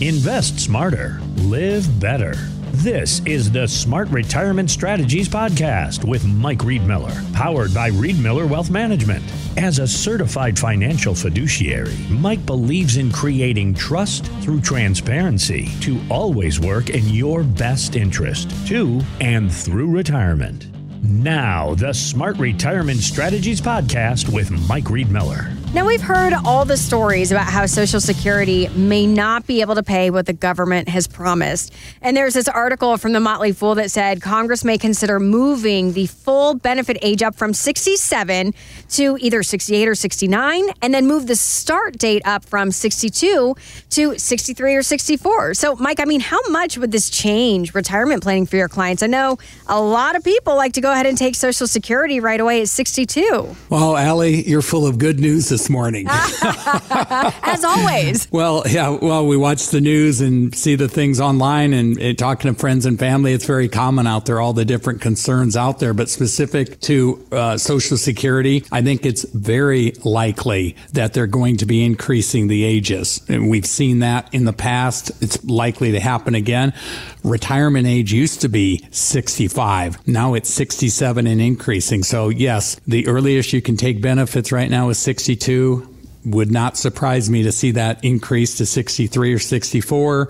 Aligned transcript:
Invest 0.00 0.58
smarter, 0.58 1.20
live 1.36 2.00
better. 2.00 2.34
This 2.72 3.20
is 3.26 3.52
the 3.52 3.68
Smart 3.68 4.08
Retirement 4.08 4.68
Strategies 4.68 5.28
Podcast 5.28 6.04
with 6.04 6.26
Mike 6.26 6.58
Riedmiller, 6.58 7.32
powered 7.32 7.72
by 7.72 7.90
Riedmiller 7.90 8.48
Wealth 8.50 8.70
Management. 8.70 9.22
As 9.56 9.78
a 9.78 9.86
certified 9.86 10.58
financial 10.58 11.14
fiduciary, 11.14 11.96
Mike 12.10 12.44
believes 12.44 12.96
in 12.96 13.12
creating 13.12 13.72
trust 13.74 14.26
through 14.42 14.62
transparency 14.62 15.70
to 15.82 16.00
always 16.10 16.58
work 16.58 16.90
in 16.90 17.08
your 17.10 17.44
best 17.44 17.94
interest 17.94 18.50
to 18.66 19.00
and 19.20 19.50
through 19.50 19.90
retirement. 19.90 20.66
Now, 21.04 21.76
the 21.76 21.92
Smart 21.92 22.36
Retirement 22.38 22.98
Strategies 22.98 23.60
Podcast 23.60 24.28
with 24.28 24.50
Mike 24.68 24.84
Riedmiller. 24.84 25.63
Now, 25.74 25.84
we've 25.84 26.00
heard 26.00 26.32
all 26.44 26.64
the 26.64 26.76
stories 26.76 27.32
about 27.32 27.46
how 27.46 27.66
Social 27.66 28.00
Security 28.00 28.68
may 28.68 29.08
not 29.08 29.44
be 29.44 29.60
able 29.60 29.74
to 29.74 29.82
pay 29.82 30.08
what 30.08 30.24
the 30.24 30.32
government 30.32 30.88
has 30.88 31.08
promised. 31.08 31.74
And 32.00 32.16
there's 32.16 32.34
this 32.34 32.46
article 32.46 32.96
from 32.96 33.12
the 33.12 33.18
Motley 33.18 33.50
Fool 33.50 33.74
that 33.74 33.90
said 33.90 34.22
Congress 34.22 34.62
may 34.62 34.78
consider 34.78 35.18
moving 35.18 35.92
the 35.92 36.06
full 36.06 36.54
benefit 36.54 36.96
age 37.02 37.24
up 37.24 37.34
from 37.34 37.52
67 37.52 38.54
to 38.90 39.18
either 39.20 39.42
68 39.42 39.88
or 39.88 39.96
69, 39.96 40.62
and 40.80 40.94
then 40.94 41.08
move 41.08 41.26
the 41.26 41.34
start 41.34 41.98
date 41.98 42.22
up 42.24 42.44
from 42.44 42.70
62 42.70 43.56
to 43.90 44.16
63 44.16 44.74
or 44.76 44.82
64. 44.84 45.54
So, 45.54 45.74
Mike, 45.74 45.98
I 45.98 46.04
mean, 46.04 46.20
how 46.20 46.38
much 46.50 46.78
would 46.78 46.92
this 46.92 47.10
change 47.10 47.74
retirement 47.74 48.22
planning 48.22 48.46
for 48.46 48.54
your 48.54 48.68
clients? 48.68 49.02
I 49.02 49.08
know 49.08 49.38
a 49.66 49.80
lot 49.80 50.14
of 50.14 50.22
people 50.22 50.54
like 50.54 50.74
to 50.74 50.80
go 50.80 50.92
ahead 50.92 51.06
and 51.06 51.18
take 51.18 51.34
Social 51.34 51.66
Security 51.66 52.20
right 52.20 52.38
away 52.38 52.62
at 52.62 52.68
62. 52.68 53.56
Well, 53.70 53.96
Allie, 53.96 54.48
you're 54.48 54.62
full 54.62 54.86
of 54.86 54.98
good 54.98 55.18
news 55.18 55.48
this 55.48 55.63
morning. 55.70 56.06
As 56.10 57.64
always. 57.64 58.28
well, 58.30 58.62
yeah, 58.66 58.90
well, 58.90 59.26
we 59.26 59.36
watch 59.36 59.68
the 59.68 59.80
news 59.80 60.20
and 60.20 60.54
see 60.54 60.74
the 60.74 60.88
things 60.88 61.20
online 61.20 61.72
and, 61.72 61.98
and 61.98 62.18
talking 62.18 62.52
to 62.52 62.58
friends 62.58 62.86
and 62.86 62.98
family. 62.98 63.32
It's 63.32 63.46
very 63.46 63.68
common 63.68 64.06
out 64.06 64.26
there, 64.26 64.40
all 64.40 64.52
the 64.52 64.64
different 64.64 65.00
concerns 65.00 65.56
out 65.56 65.78
there. 65.78 65.94
But 65.94 66.08
specific 66.08 66.80
to 66.82 67.26
uh, 67.32 67.58
Social 67.58 67.96
Security, 67.96 68.64
I 68.72 68.82
think 68.82 69.06
it's 69.06 69.24
very 69.30 69.92
likely 70.04 70.76
that 70.92 71.12
they're 71.14 71.26
going 71.26 71.56
to 71.58 71.66
be 71.66 71.84
increasing 71.84 72.48
the 72.48 72.64
ages. 72.64 73.20
And 73.28 73.48
we've 73.50 73.66
seen 73.66 74.00
that 74.00 74.32
in 74.32 74.44
the 74.44 74.52
past. 74.52 75.10
It's 75.22 75.42
likely 75.44 75.92
to 75.92 76.00
happen 76.00 76.34
again. 76.34 76.72
Retirement 77.22 77.86
age 77.86 78.12
used 78.12 78.42
to 78.42 78.48
be 78.48 78.86
65. 78.90 80.06
Now 80.06 80.34
it's 80.34 80.50
67 80.50 81.26
and 81.26 81.40
increasing. 81.40 82.02
So, 82.02 82.28
yes, 82.28 82.78
the 82.86 83.06
earliest 83.06 83.52
you 83.52 83.62
can 83.62 83.76
take 83.76 84.02
benefits 84.02 84.52
right 84.52 84.70
now 84.70 84.90
is 84.90 84.98
62 84.98 85.53
would 86.24 86.50
not 86.50 86.76
surprise 86.76 87.28
me 87.28 87.42
to 87.42 87.52
see 87.52 87.72
that 87.72 88.02
increase 88.02 88.56
to 88.56 88.66
63 88.66 89.34
or 89.34 89.38
64. 89.38 90.28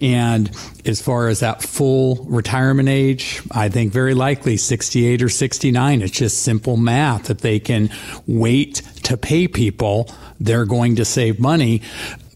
And 0.00 0.50
as 0.84 1.00
far 1.00 1.28
as 1.28 1.40
that 1.40 1.62
full 1.62 2.16
retirement 2.24 2.88
age, 2.88 3.42
I 3.50 3.68
think 3.68 3.92
very 3.92 4.14
likely 4.14 4.56
68 4.56 5.22
or 5.22 5.28
69. 5.28 6.02
It's 6.02 6.10
just 6.10 6.42
simple 6.42 6.76
math. 6.76 7.30
If 7.30 7.38
they 7.38 7.60
can 7.60 7.90
wait 8.26 8.76
to 9.04 9.16
pay 9.16 9.46
people, 9.46 10.10
they're 10.40 10.66
going 10.66 10.96
to 10.96 11.04
save 11.04 11.38
money 11.38 11.82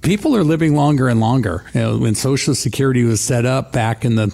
people 0.03 0.35
are 0.35 0.45
living 0.45 0.75
longer 0.75 1.09
and 1.09 1.21
longer. 1.21 1.63
You 1.75 1.81
know, 1.81 1.99
when 1.99 2.15
Social 2.15 2.55
Security 2.55 3.05
was 3.05 3.21
set 3.21 3.45
up 3.45 3.73
back 3.73 4.05
in 4.05 4.17
the 4.17 4.25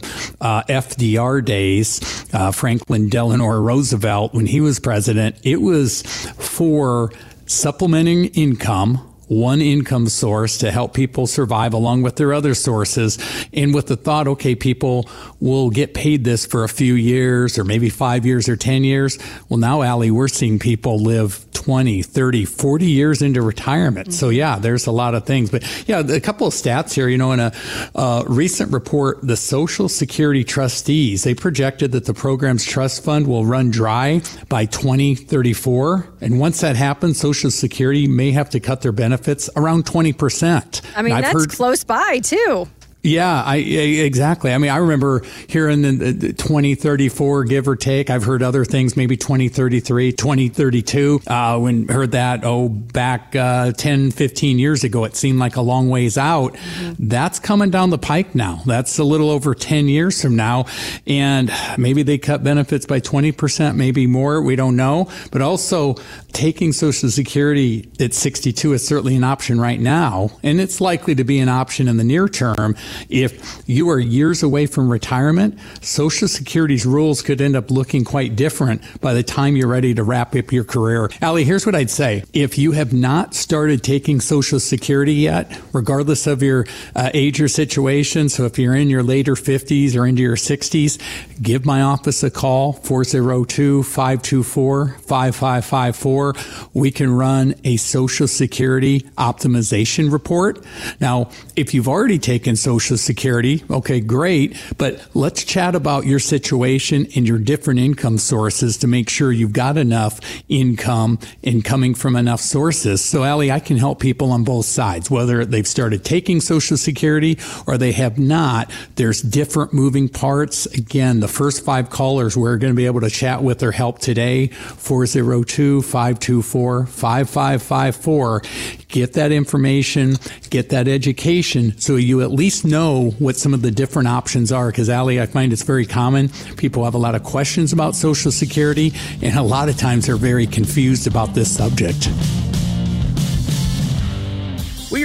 uh, 0.41 0.63
FDR 0.65 1.45
days, 1.45 2.01
uh, 2.33 2.53
Franklin 2.53 3.09
Delano 3.09 3.49
Roosevelt, 3.49 4.33
when 4.33 4.47
he 4.47 4.61
was 4.61 4.79
president, 4.79 5.37
it 5.43 5.61
was 5.61 6.03
for 6.39 7.11
supplementing 7.47 8.25
income 8.35 9.06
one 9.29 9.61
income 9.61 10.09
source 10.09 10.59
to 10.59 10.71
help 10.71 10.95
people 10.95 11.27
survive 11.27 11.75
along 11.75 12.03
with 12.03 12.17
their 12.17 12.33
other 12.33 12.55
sources. 12.55 13.19
And 13.53 13.75
with 13.75 13.87
the 13.87 13.97
thought, 13.97 14.29
okay, 14.29 14.55
people 14.55 15.09
will 15.41 15.71
get 15.71 15.95
paid 15.95 16.25
this 16.25 16.47
for 16.47 16.65
a 16.65 16.69
few 16.69 16.95
years 16.95 17.59
or 17.59 17.65
maybe 17.65 17.89
five 17.89 18.25
years 18.25 18.49
or 18.49 18.57
10 18.57 18.85
years. 18.85 19.19
Well, 19.49 19.59
now, 19.59 19.83
Allie, 19.83 20.11
we're 20.11 20.29
seeing 20.29 20.59
people 20.59 21.03
live 21.03 21.45
20, 21.53 22.03
30, 22.03 22.45
40 22.45 22.87
years 22.87 23.23
into 23.23 23.43
retirement. 23.43 24.09
Mm-hmm. 24.09 24.17
So, 24.17 24.29
yeah, 24.29 24.59
there's 24.59 24.87
a 24.87 24.93
lot 24.93 25.15
of 25.15 25.27
things. 25.27 25.51
But 25.51 25.65
yeah, 25.89 26.01
a 26.01 26.21
couple 26.21 26.47
of 26.47 26.55
stats 26.55 26.95
here. 26.95 27.09
You 27.09 27.19
know, 27.19 27.33
in 27.33 27.41
a 27.41 27.53
uh, 27.95 28.25
recent 28.29 28.73
report, 28.73 29.19
the 29.23 29.37
Social 29.37 29.89
Security 29.89 30.45
trustees, 30.45 31.25
they 31.25 31.35
projected 31.35 31.93
that 31.93 32.05
the 32.05 32.15
program's 32.15 32.65
trust 32.65 33.03
fund 33.03 33.27
will 33.27 33.45
run 33.45 33.71
dry 33.71 34.23
by 34.49 34.67
2034. 34.67 36.09
And 36.21 36.39
once 36.39 36.61
that 36.61 36.77
happens, 36.77 37.19
Social 37.19 37.51
Security 37.51 38.07
may 38.07 38.31
have 38.31 38.51
to 38.51 38.61
cut 38.61 38.83
their 38.83 38.93
benefits 38.93 39.16
around 39.57 39.85
20%. 39.87 40.83
I 40.97 41.03
mean, 41.03 41.15
that's 41.15 41.33
heard, 41.33 41.51
close 41.51 41.85
by, 41.85 42.21
too. 42.21 42.69
Yeah, 43.07 43.43
I, 43.45 43.57
exactly. 43.57 44.53
I 44.53 44.59
mean, 44.59 44.71
I 44.71 44.79
remember 44.79 45.23
hearing 45.49 45.83
the, 45.83 46.13
the 46.13 46.33
2034, 46.33 47.45
give 47.45 47.69
or 47.69 47.77
take. 47.77 48.11
I've 48.11 48.25
heard 48.25 48.43
other 48.43 48.65
things, 48.65 48.97
maybe 48.97 49.17
2033, 49.17 50.13
2032. 50.13 51.21
Uh, 51.27 51.59
when 51.59 51.87
heard 51.87 52.13
that, 52.13 52.41
oh, 52.45 52.69
back 52.69 53.37
uh, 53.37 53.71
10, 53.73 54.11
15 54.11 54.59
years 54.59 54.83
ago, 54.83 55.05
it 55.05 55.15
seemed 55.15 55.39
like 55.39 55.55
a 55.55 55.61
long 55.61 55.89
ways 55.89 56.19
out. 56.19 56.55
Mm-hmm. 56.55 57.09
That's 57.09 57.39
coming 57.39 57.71
down 57.71 57.91
the 57.91 57.99
pike 57.99 58.35
now. 58.35 58.63
That's 58.67 58.99
a 58.99 59.05
little 59.05 59.31
over 59.31 59.55
10 59.55 59.87
years 59.87 60.21
from 60.21 60.35
now. 60.35 60.67
And 61.07 61.53
maybe 61.79 62.03
they 62.03 62.19
cut 62.19 62.43
benefits 62.43 62.87
by 62.87 62.99
20%, 62.99 63.77
maybe 63.77 64.09
more. 64.09 64.43
We 64.43 64.57
don't 64.57 64.75
know. 64.75 65.11
But 65.31 65.43
also, 65.43 65.95
taking 66.33 66.73
Social 66.73 67.09
Security 67.09 67.89
at 68.01 68.15
62 68.15 68.73
is 68.73 68.87
certainly 68.87 69.15
an 69.15 69.25
option 69.25 69.61
right 69.61 69.81
now. 69.81 70.31
And 70.43 70.61
it's 70.61 70.81
likely 70.81 71.15
to 71.15 71.25
be 71.25 71.39
an 71.39 71.49
option 71.49 71.87
in 71.87 71.99
the 71.99 72.05
near 72.05 72.29
term 72.29 72.75
if 73.09 73.63
you 73.67 73.91
are 73.91 73.99
years 73.99 74.43
away 74.43 74.67
from 74.67 74.89
retirement, 74.89 75.59
Social 75.81 76.29
Security's 76.29 76.87
rules 76.87 77.23
could 77.23 77.41
end 77.41 77.57
up 77.57 77.71
looking 77.71 78.05
quite 78.05 78.37
different 78.37 78.83
by 79.01 79.15
the 79.15 79.23
time 79.23 79.57
you're 79.57 79.69
ready 79.69 79.95
to 79.95 80.03
wrap 80.03 80.35
up 80.35 80.53
your 80.53 80.65
career. 80.65 81.11
Allie, 81.21 81.45
here's 81.45 81.67
what 81.67 81.75
I'd 81.75 81.91
say. 81.91 82.25
If 82.33 82.59
you 82.59 82.73
have 82.73 82.93
not 82.93 83.35
started 83.35 83.83
taking 83.83 84.21
Social 84.21 84.61
Security 84.61 85.15
yet, 85.15 85.61
regardless 85.73 86.27
of 86.27 86.43
your 86.43 86.67
uh, 86.95 87.11
age 87.15 87.41
or 87.41 87.49
situation, 87.49 88.29
so 88.29 88.45
if 88.45 88.59
you're 88.59 88.75
in 88.75 88.89
your 88.89 89.03
later 89.03 89.35
50s 89.35 89.97
or 89.97 90.07
into 90.07 90.23
your 90.23 90.37
60s, 90.37 91.01
give 91.43 91.65
my 91.65 91.83
office 91.83 92.23
a 92.23 92.31
call, 92.31 92.75
402 92.75 93.83
524 93.83 94.89
5554. 94.99 96.35
We 96.75 96.91
can 96.91 97.11
run 97.11 97.55
a 97.65 97.77
Social 97.77 98.29
Security 98.29 99.01
optimization 99.17 100.13
report. 100.13 100.65
Now, 101.01 101.31
if 101.57 101.75
you've 101.75 101.89
already 101.89 102.19
taken 102.19 102.57
Social 102.57 102.86
Social 102.87 102.99
Security. 102.99 103.65
Okay, 103.69 103.99
great. 103.99 104.57
But 104.79 105.05
let's 105.13 105.43
chat 105.43 105.75
about 105.75 106.07
your 106.07 106.21
situation 106.21 107.09
and 107.17 107.27
your 107.27 107.39
different 107.39 107.81
income 107.81 108.17
sources 108.17 108.77
to 108.79 108.87
make 108.87 109.09
sure 109.09 109.33
you've 109.33 109.53
got 109.53 109.77
enough 109.77 110.21
income 110.49 111.19
and 111.43 111.65
coming 111.65 111.95
from 111.95 112.15
enough 112.15 112.41
sources. 112.41 113.05
So, 113.05 113.25
Allie, 113.25 113.51
I 113.51 113.59
can 113.59 113.77
help 113.77 113.99
people 113.99 114.31
on 114.31 114.45
both 114.45 114.67
sides, 114.67 115.11
whether 115.11 115.45
they've 115.45 115.67
started 115.67 116.05
taking 116.05 116.41
Social 116.41 116.77
Security 116.77 117.41
or 117.67 117.77
they 117.77 117.91
have 117.91 118.21
not. 118.21 118.71
There's 118.95 119.21
different 119.21 119.73
moving 119.73 120.09
parts. 120.09 120.67
Again, 120.67 121.19
the 121.19 121.27
first 121.27 121.65
five 121.65 121.91
callers 121.91 122.37
we're 122.37 122.57
going 122.57 122.73
to 122.73 122.77
be 122.77 122.87
able 122.87 123.01
to 123.01 123.11
chat 123.11 123.43
with 123.43 123.65
or 123.65 123.73
help 123.73 123.99
today 123.99 124.47
402 124.47 125.83
524 125.83 126.87
5554. 126.87 128.43
Get 128.87 129.15
that 129.15 129.33
information, 129.33 130.17
get 130.51 130.69
that 130.69 130.87
education 130.87 131.77
so 131.79 131.97
you 131.97 132.23
at 132.23 132.31
least 132.31 132.65
know 132.67 133.11
what 133.19 133.37
some 133.37 133.55
of 133.55 133.63
the 133.63 133.71
different 133.71 134.09
options 134.09 134.53
are. 134.53 134.67
Because, 134.67 134.91
Allie, 134.91 135.21
I 135.21 135.27
find 135.27 135.53
it's 135.53 135.63
very 135.63 135.87
common. 135.87 136.29
People 136.57 136.85
have 136.85 136.95
a 136.95 136.99
lot 136.99 137.15
of 137.15 137.23
questions 137.23 137.73
about 137.73 137.95
Social 137.95 138.31
Security, 138.31 138.93
and 139.23 139.39
a 139.39 139.43
lot 139.43 139.69
of 139.69 139.77
times 139.77 140.07
they're 140.07 140.17
very 140.17 140.47
confused 140.47 141.07
about 141.07 141.35
this 141.35 141.55
subject. 141.55 142.09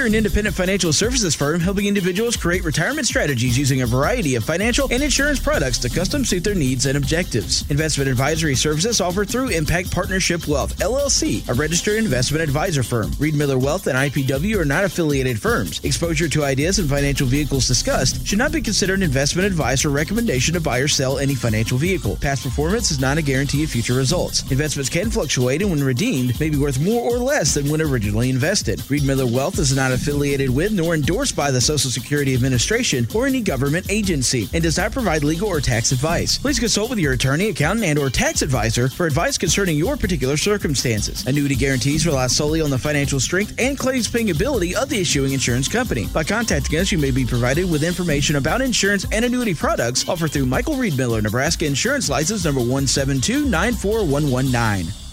Are 0.02 0.08
an 0.08 0.16
independent 0.16 0.56
financial 0.56 0.92
services 0.92 1.36
firm 1.36 1.60
helping 1.60 1.86
individuals 1.86 2.36
create 2.36 2.64
retirement 2.64 3.06
strategies 3.06 3.56
using 3.56 3.84
a 3.84 3.86
variety 3.86 4.34
of 4.34 4.44
financial 4.44 4.88
and 4.90 5.04
insurance 5.04 5.40
products 5.40 5.78
to 5.78 5.90
custom 5.90 6.26
suit 6.26 6.44
their 6.44 6.56
needs 6.56 6.88
and 6.88 6.98
objectives. 6.98 7.70
Investment 7.70 8.10
advisory 8.10 8.56
services 8.56 9.00
offered 9.00 9.30
through 9.30 9.50
Impact 9.50 9.92
Partnership 9.92 10.48
Wealth, 10.48 10.76
LLC, 10.80 11.48
a 11.48 11.54
registered 11.54 12.00
investment 12.00 12.42
advisor 12.42 12.82
firm. 12.82 13.12
Riedmiller 13.12 13.62
Wealth 13.62 13.86
and 13.86 13.96
IPW 13.96 14.58
are 14.58 14.66
not 14.66 14.86
affiliated 14.86 15.40
firms. 15.40 15.80
Exposure 15.84 16.28
to 16.30 16.44
ideas 16.44 16.80
and 16.80 16.90
financial 16.90 17.28
vehicles 17.28 17.68
discussed 17.68 18.26
should 18.26 18.40
not 18.40 18.52
be 18.52 18.60
considered 18.60 19.04
investment 19.04 19.46
advice 19.46 19.86
or 19.86 19.90
recommendation 19.90 20.56
to 20.56 20.60
buy 20.60 20.80
or 20.80 20.88
sell 20.88 21.20
any 21.20 21.36
financial 21.36 21.78
vehicle. 21.78 22.16
Past 22.16 22.42
performance 22.42 22.90
is 22.90 23.00
not 23.00 23.20
a 23.20 23.22
guarantee 23.22 23.66
of 23.66 23.70
future 23.70 23.94
results. 23.94 24.50
Investments 24.50 24.90
can 24.90 25.12
fluctuate 25.12 25.62
and 25.62 25.70
when 25.70 25.84
redeemed 25.84 26.40
may 26.40 26.50
be 26.50 26.58
worth 26.58 26.80
more 26.80 27.04
or 27.04 27.20
less 27.20 27.54
than 27.54 27.70
when 27.70 27.82
originally 27.82 28.32
invested. 28.32 28.80
Riedmiller 28.80 29.32
Wealth 29.32 29.60
is 29.60 29.76
not 29.76 29.91
not 29.92 30.00
affiliated 30.00 30.50
with 30.50 30.72
nor 30.72 30.96
endorsed 30.96 31.36
by 31.36 31.52
the 31.52 31.60
Social 31.60 31.92
Security 31.92 32.34
Administration 32.34 33.06
or 33.14 33.28
any 33.28 33.42
government 33.42 33.86
agency 33.90 34.48
and 34.54 34.64
does 34.64 34.78
not 34.78 34.94
provide 34.94 35.22
legal 35.24 35.50
or 35.50 35.60
tax 35.60 35.92
advice. 35.92 36.38
Please 36.38 36.60
consult 36.60 36.90
with 36.90 37.00
your 37.00 37.12
attorney, 37.14 37.50
accountant, 37.50 37.86
and 37.86 38.00
or 38.00 38.10
tax 38.10 38.42
advisor 38.42 38.88
for 38.88 39.06
advice 39.06 39.38
concerning 39.38 39.76
your 39.78 39.98
particular 39.98 40.38
circumstances. 40.38 41.28
Annuity 41.28 41.56
guarantees 41.56 42.08
rely 42.08 42.28
solely 42.28 42.62
on 42.62 42.70
the 42.70 42.78
financial 42.78 43.20
strength 43.20 43.54
and 43.60 43.78
claims 43.78 44.08
paying 44.08 44.32
ability 44.32 44.74
of 44.76 44.88
the 44.90 45.02
issuing 45.02 45.34
insurance 45.34 45.68
company. 45.68 46.08
By 46.08 46.24
contacting 46.24 46.80
us, 46.80 46.90
you 46.92 46.98
may 46.98 47.12
be 47.12 47.26
provided 47.26 47.70
with 47.70 47.84
information 47.84 48.38
about 48.38 48.62
insurance 48.62 49.06
and 49.12 49.26
annuity 49.26 49.54
products 49.54 50.08
offered 50.08 50.32
through 50.32 50.46
Michael 50.46 50.76
Riedmiller, 50.76 51.22
Nebraska 51.22 51.66
Insurance 51.66 52.08
License 52.10 52.46
number 52.46 52.62
17294119. 52.62 55.11